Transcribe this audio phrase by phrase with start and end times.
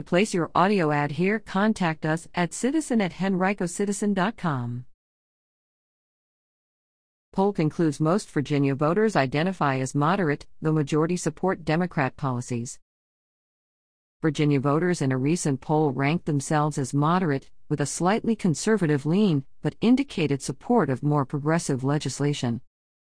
[0.00, 4.86] To place your audio ad here, contact us at citizen at henricocitizen.com.
[7.34, 12.78] Poll concludes most Virginia voters identify as moderate, though majority support Democrat policies.
[14.22, 19.44] Virginia voters in a recent poll ranked themselves as moderate, with a slightly conservative lean,
[19.60, 22.62] but indicated support of more progressive legislation.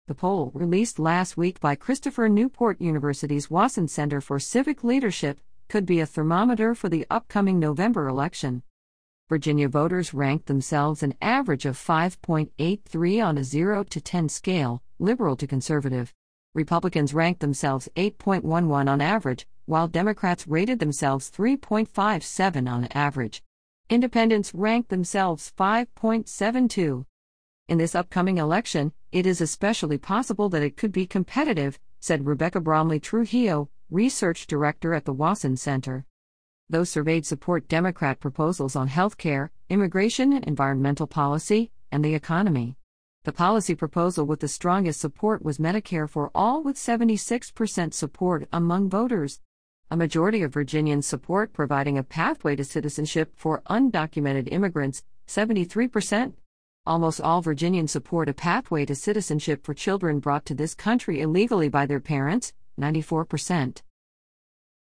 [0.08, 5.40] The poll, released last week by Christopher Newport University's Wason Center for Civic Leadership,
[5.72, 8.62] could be a thermometer for the upcoming November election.
[9.30, 15.38] Virginia voters ranked themselves an average of 5.83 on a 0 to 10 scale, liberal
[15.38, 16.14] to conservative.
[16.54, 23.42] Republicans ranked themselves 8.11 on average, while Democrats rated themselves 3.57 on average.
[23.90, 27.06] Independents ranked themselves 5.72.
[27.70, 32.60] In this upcoming election, it is especially possible that it could be competitive, said Rebecca
[32.60, 36.06] Bromley Trujillo, research director at the Wason Center.
[36.70, 42.78] Those surveyed support Democrat proposals on health care, immigration and environmental policy, and the economy.
[43.26, 48.90] The policy proposal with the strongest support was Medicare for All, with 76% support among
[48.90, 49.42] voters.
[49.92, 56.32] A majority of Virginians support providing a pathway to citizenship for undocumented immigrants, 73%.
[56.86, 61.68] Almost all Virginians support a pathway to citizenship for children brought to this country illegally
[61.68, 63.82] by their parents, 94%.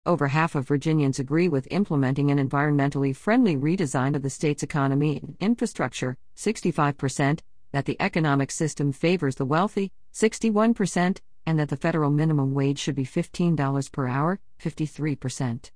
[0.05, 5.19] Over half of Virginians agree with implementing an environmentally friendly redesign of the state's economy
[5.21, 7.39] and infrastructure, 65%,
[7.71, 12.95] that the economic system favors the wealthy, 61%, and that the federal minimum wage should
[12.95, 15.71] be $15 per hour, 53%.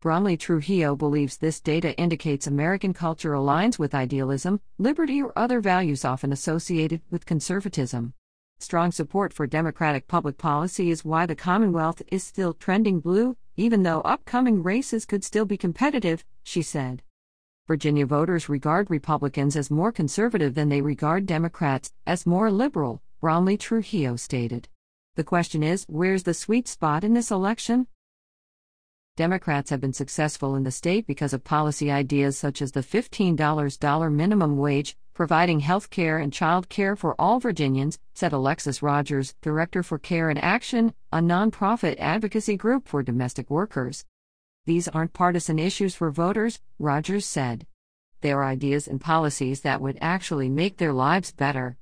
[0.00, 6.04] Bromley Trujillo believes this data indicates American culture aligns with idealism, liberty, or other values
[6.04, 8.14] often associated with conservatism.
[8.60, 13.84] Strong support for Democratic public policy is why the Commonwealth is still trending blue, even
[13.84, 17.02] though upcoming races could still be competitive, she said.
[17.68, 23.56] Virginia voters regard Republicans as more conservative than they regard Democrats as more liberal, Bromley
[23.56, 24.68] Trujillo stated.
[25.14, 27.86] The question is where's the sweet spot in this election?
[29.16, 34.12] Democrats have been successful in the state because of policy ideas such as the $15
[34.12, 39.82] minimum wage, providing health care and child care for all Virginians, said Alexsis Rogers, Director
[39.82, 44.04] for Care in Action, a nonprofit advocacy group for domestic workers.
[44.64, 47.66] These aren't partisan issues for voters, Rogers said.
[48.20, 51.78] They are ideas and policies that would actually make their lives better.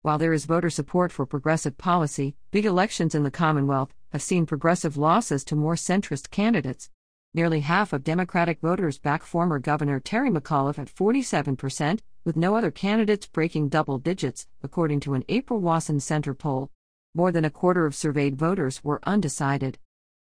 [0.00, 4.46] While there is voter support for progressive policy, big elections in the Commonwealth have seen
[4.46, 6.88] progressive losses to more centrist candidates.
[7.32, 12.72] Nearly half of Democratic voters back former Governor Terry McAuliffe at 47%, with no other
[12.72, 16.70] candidates breaking double digits, according to an April Wason Center poll.
[17.14, 19.78] More than a quarter of surveyed voters were undecided.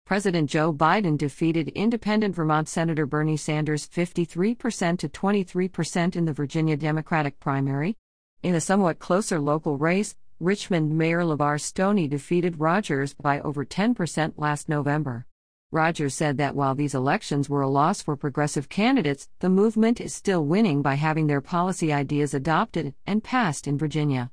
[0.05, 6.77] President Joe Biden defeated independent Vermont Senator Bernie Sanders 53% to 23% in the Virginia
[6.77, 7.97] Democratic primary,
[8.43, 14.33] in a somewhat closer local race, Richmond Mayor LeVar Stoney defeated Rogers by over 10%
[14.35, 15.25] last November.
[15.73, 20.13] Rogers said that while these elections were a loss for progressive candidates, the movement is
[20.13, 24.29] still winning by having their policy ideas adopted and passed in Virginia.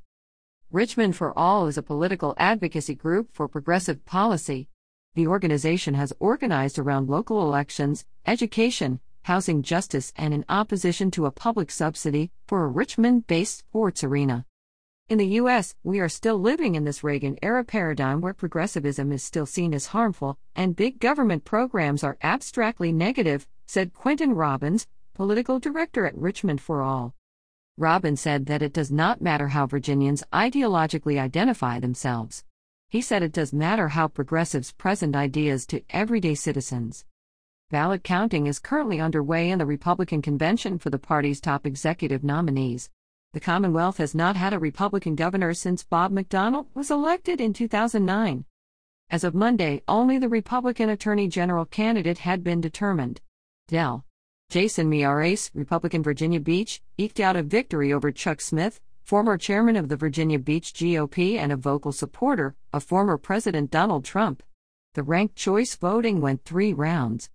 [0.70, 4.68] Richmond for All is a political advocacy group for progressive policy.
[5.14, 11.30] The organization has organized around local elections, education, housing justice, and in opposition to a
[11.30, 14.44] public subsidy for a Richmond based sports arena.
[15.10, 19.24] In the U.S., we are still living in this Reagan era paradigm where progressivism is
[19.24, 25.58] still seen as harmful and big government programs are abstractly negative, said Quentin Robbins, political
[25.58, 27.16] director at Richmond for All.
[27.76, 32.44] Robbins said that it does not matter how Virginians ideologically identify themselves.
[32.88, 37.04] He said it does matter how progressives present ideas to everyday citizens.
[37.68, 42.90] Ballot counting is currently underway in the Republican convention for the party's top executive nominees.
[43.32, 48.44] The Commonwealth has not had a Republican governor since Bob McDonnell was elected in 2009.
[49.08, 53.20] As of Monday, only the Republican Attorney General candidate had been determined.
[53.68, 54.04] Del.
[54.48, 59.88] Jason Miyares, Republican Virginia Beach, eked out a victory over Chuck Smith, former chairman of
[59.88, 64.42] the Virginia Beach GOP and a vocal supporter of former President Donald Trump.
[64.94, 67.30] The ranked choice voting went three rounds.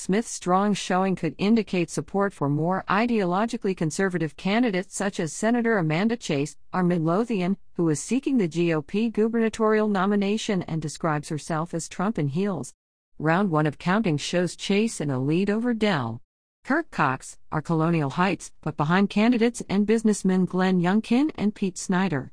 [0.00, 6.16] Smith's strong showing could indicate support for more ideologically conservative candidates such as Senator Amanda
[6.16, 12.18] Chase, our Midlothian, who is seeking the GOP gubernatorial nomination and describes herself as Trump
[12.18, 12.72] in heels.
[13.18, 16.22] Round one of counting shows Chase in a lead over Del.
[16.64, 22.32] Kirk Cox, our Colonial Heights, but behind candidates and businessmen Glenn Youngkin and Pete Snyder.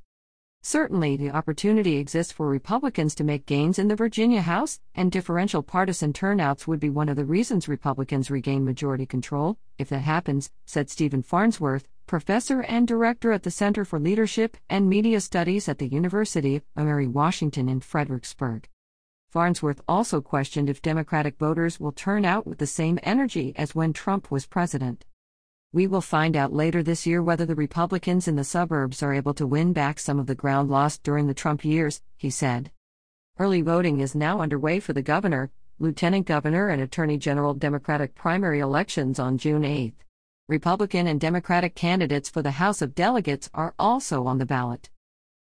[0.62, 5.64] Certainly, the opportunity exists for Republicans to make gains in the Virginia House, and differential
[5.64, 10.52] partisan turnouts would be one of the reasons Republicans regain majority control, if that happens,
[10.66, 15.78] said Stephen Farnsworth, professor and director at the Center for Leadership and Media Studies at
[15.78, 18.68] the University of Mary Washington in Fredericksburg.
[19.30, 23.92] Farnsworth also questioned if Democratic voters will turn out with the same energy as when
[23.92, 25.06] Trump was president.
[25.74, 29.34] We will find out later this year whether the Republicans in the suburbs are able
[29.34, 32.72] to win back some of the ground lost during the Trump years, he said.
[33.38, 38.60] Early voting is now underway for the governor, lieutenant governor, and attorney general Democratic primary
[38.60, 39.94] elections on June 8.
[40.48, 44.90] Republican and Democratic candidates for the House of Delegates are also on the ballot.